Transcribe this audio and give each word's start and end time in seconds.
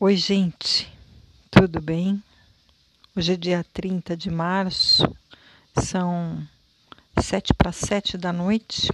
Oi, 0.00 0.14
gente, 0.14 0.88
tudo 1.50 1.80
bem? 1.80 2.22
Hoje 3.16 3.32
é 3.32 3.36
dia 3.36 3.66
30 3.72 4.16
de 4.16 4.30
março, 4.30 5.12
são 5.76 6.40
sete 7.20 7.52
para 7.52 7.72
sete 7.72 8.16
da 8.16 8.32
noite 8.32 8.92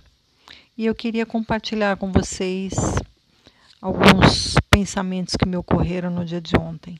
e 0.78 0.86
eu 0.86 0.94
queria 0.94 1.26
compartilhar 1.26 1.98
com 1.98 2.10
vocês 2.10 2.72
alguns 3.82 4.54
pensamentos 4.70 5.36
que 5.36 5.46
me 5.46 5.58
ocorreram 5.58 6.08
no 6.08 6.24
dia 6.24 6.40
de 6.40 6.56
ontem. 6.56 6.98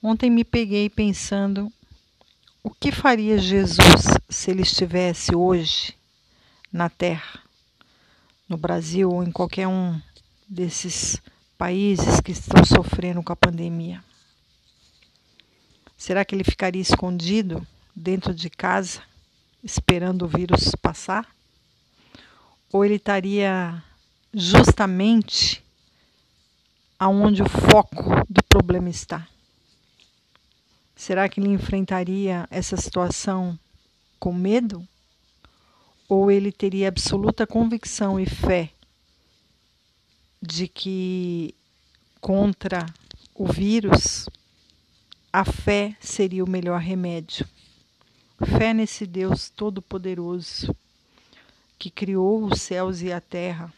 Ontem 0.00 0.30
me 0.30 0.44
peguei 0.44 0.88
pensando 0.88 1.72
o 2.62 2.70
que 2.70 2.92
faria 2.92 3.38
Jesus 3.38 4.04
se 4.30 4.52
ele 4.52 4.62
estivesse 4.62 5.34
hoje 5.34 5.96
na 6.72 6.88
Terra, 6.88 7.40
no 8.48 8.56
Brasil 8.56 9.10
ou 9.10 9.24
em 9.24 9.32
qualquer 9.32 9.66
um 9.66 10.00
desses 10.48 11.20
países 11.58 12.20
que 12.20 12.30
estão 12.30 12.64
sofrendo 12.64 13.20
com 13.20 13.32
a 13.32 13.36
pandemia? 13.36 14.02
Será 15.96 16.24
que 16.24 16.32
ele 16.32 16.44
ficaria 16.44 16.80
escondido 16.80 17.66
dentro 17.94 18.32
de 18.32 18.48
casa, 18.48 19.02
esperando 19.62 20.24
o 20.24 20.28
vírus 20.28 20.72
passar? 20.80 21.26
Ou 22.72 22.84
ele 22.84 22.94
estaria 22.94 23.82
justamente 24.32 25.64
aonde 26.96 27.42
o 27.42 27.48
foco 27.48 28.04
do 28.30 28.42
problema 28.44 28.88
está? 28.88 29.26
Será 30.94 31.28
que 31.28 31.40
ele 31.40 31.48
enfrentaria 31.48 32.46
essa 32.52 32.76
situação 32.76 33.58
com 34.20 34.32
medo? 34.32 34.86
Ou 36.08 36.30
ele 36.30 36.52
teria 36.52 36.88
absoluta 36.88 37.46
convicção 37.46 38.20
e 38.20 38.26
fé 38.26 38.70
de 40.40 40.68
que 40.68 41.54
contra 42.20 42.86
o 43.34 43.46
vírus 43.46 44.28
a 45.32 45.44
fé 45.44 45.96
seria 46.00 46.44
o 46.44 46.50
melhor 46.50 46.80
remédio. 46.80 47.46
Fé 48.56 48.72
nesse 48.72 49.06
Deus 49.06 49.50
Todo-Poderoso 49.50 50.74
que 51.78 51.90
criou 51.90 52.44
os 52.44 52.60
céus 52.60 53.02
e 53.02 53.12
a 53.12 53.20
terra. 53.20 53.72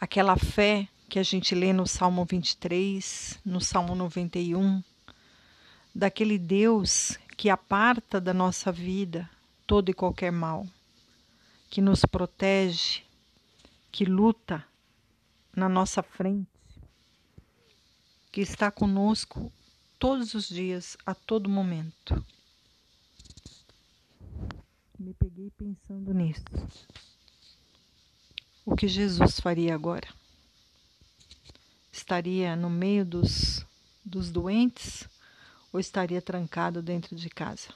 Aquela 0.00 0.36
fé 0.36 0.88
que 1.08 1.18
a 1.18 1.22
gente 1.22 1.54
lê 1.54 1.72
no 1.72 1.86
Salmo 1.86 2.24
23, 2.24 3.38
no 3.44 3.60
Salmo 3.60 3.94
91, 3.94 4.82
daquele 5.94 6.38
Deus 6.38 7.18
que 7.36 7.48
aparta 7.48 8.20
da 8.20 8.34
nossa 8.34 8.72
vida 8.72 9.28
todo 9.66 9.88
e 9.88 9.94
qualquer 9.94 10.32
mal, 10.32 10.66
que 11.70 11.80
nos 11.80 12.04
protege, 12.04 13.02
que 13.90 14.04
luta 14.04 14.64
na 15.54 15.68
nossa 15.68 16.02
frente, 16.02 16.48
que 18.30 18.40
está 18.40 18.70
conosco 18.70 19.52
todos 19.98 20.34
os 20.34 20.48
dias, 20.48 20.96
a 21.04 21.14
todo 21.14 21.48
momento. 21.48 22.24
Me 24.98 25.14
peguei 25.14 25.50
pensando 25.50 26.14
nisso. 26.14 26.42
O 28.64 28.74
que 28.74 28.88
Jesus 28.88 29.40
faria 29.40 29.74
agora? 29.74 30.08
Estaria 31.90 32.56
no 32.56 32.70
meio 32.70 33.04
dos, 33.04 33.66
dos 34.04 34.30
doentes 34.30 35.08
ou 35.72 35.78
estaria 35.78 36.22
trancado 36.22 36.80
dentro 36.80 37.14
de 37.14 37.28
casa? 37.28 37.68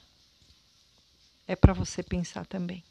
É 1.47 1.55
para 1.55 1.73
você 1.73 2.01
pensar 2.01 2.45
também. 2.45 2.83